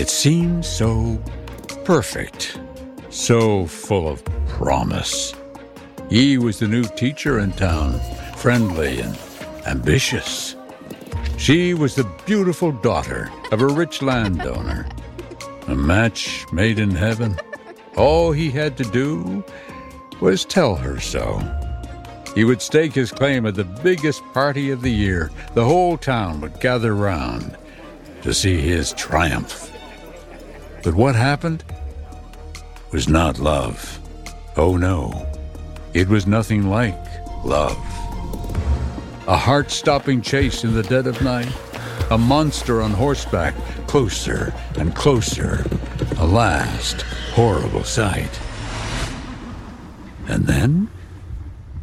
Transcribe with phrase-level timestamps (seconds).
[0.00, 1.22] It seemed so
[1.84, 2.58] perfect,
[3.10, 5.34] so full of promise.
[6.08, 8.00] He was the new teacher in town,
[8.38, 9.18] friendly and
[9.66, 10.56] ambitious.
[11.36, 14.86] She was the beautiful daughter of a rich landowner.
[15.66, 17.38] A match made in heaven.
[17.94, 19.44] All he had to do
[20.18, 21.42] was tell her so.
[22.34, 25.30] He would stake his claim at the biggest party of the year.
[25.52, 27.54] The whole town would gather round
[28.22, 29.69] to see his triumph.
[30.82, 31.62] But what happened
[32.90, 33.98] was not love.
[34.56, 35.26] Oh no,
[35.92, 36.96] it was nothing like
[37.44, 37.76] love.
[39.28, 41.52] A heart stopping chase in the dead of night.
[42.10, 43.54] A monster on horseback,
[43.86, 45.64] closer and closer.
[46.18, 47.02] A last
[47.34, 48.40] horrible sight.
[50.26, 50.88] And then,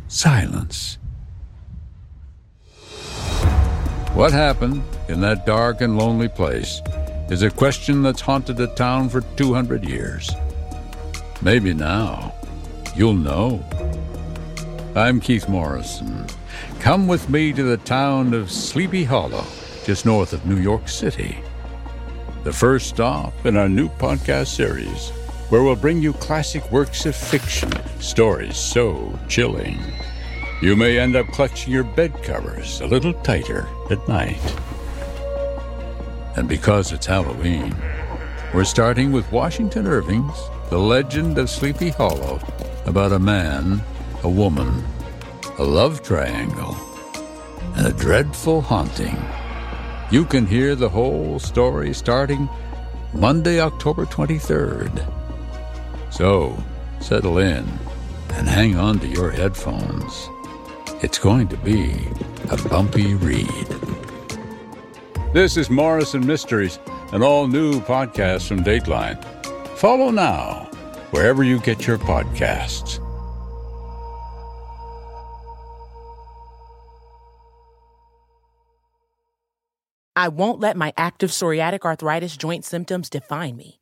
[0.07, 0.97] silence.
[4.13, 6.81] What happened in that dark and lonely place
[7.29, 10.31] is a question that's haunted the town for 200 years.
[11.41, 12.33] Maybe now
[12.95, 13.63] you'll know.
[14.95, 16.25] I'm Keith Morrison.
[16.79, 19.45] Come with me to the town of Sleepy Hollow,
[19.83, 21.37] just north of New York City.
[22.43, 25.09] The first stop in our new podcast series,
[25.49, 29.77] where we'll bring you classic works of fiction, stories so chilling.
[30.61, 34.39] You may end up clutching your bed covers a little tighter at night.
[36.37, 37.75] And because it's Halloween,
[38.53, 40.37] we're starting with Washington Irving's
[40.69, 42.39] The Legend of Sleepy Hollow
[42.85, 43.81] about a man,
[44.21, 44.85] a woman,
[45.57, 46.77] a love triangle,
[47.75, 49.17] and a dreadful haunting.
[50.11, 52.47] You can hear the whole story starting
[53.15, 55.11] Monday, October 23rd.
[56.11, 56.55] So,
[56.99, 57.67] settle in
[58.33, 60.29] and hang on to your headphones.
[61.01, 61.95] It's going to be
[62.51, 63.76] a bumpy read.
[65.33, 66.79] This is Morrison Mysteries,
[67.11, 69.21] an all new podcast from Dateline.
[69.77, 70.69] Follow now,
[71.11, 73.03] wherever you get your podcasts.
[80.15, 83.81] I won't let my active psoriatic arthritis joint symptoms define me.